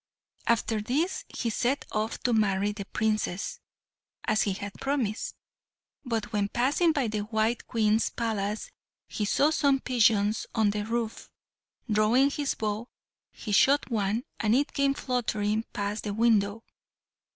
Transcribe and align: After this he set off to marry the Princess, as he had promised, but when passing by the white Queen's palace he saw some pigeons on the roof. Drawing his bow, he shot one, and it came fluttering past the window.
After 0.47 0.81
this 0.81 1.25
he 1.27 1.51
set 1.51 1.85
off 1.91 2.17
to 2.23 2.33
marry 2.33 2.71
the 2.71 2.85
Princess, 2.85 3.59
as 4.23 4.41
he 4.41 4.53
had 4.53 4.73
promised, 4.81 5.35
but 6.03 6.33
when 6.33 6.49
passing 6.49 6.91
by 6.91 7.07
the 7.07 7.19
white 7.19 7.67
Queen's 7.67 8.09
palace 8.09 8.71
he 9.07 9.25
saw 9.25 9.51
some 9.51 9.79
pigeons 9.79 10.47
on 10.55 10.71
the 10.71 10.85
roof. 10.85 11.29
Drawing 11.87 12.31
his 12.31 12.55
bow, 12.55 12.87
he 13.31 13.51
shot 13.51 13.91
one, 13.91 14.23
and 14.39 14.55
it 14.55 14.73
came 14.73 14.95
fluttering 14.95 15.65
past 15.71 16.03
the 16.05 16.15
window. 16.15 16.63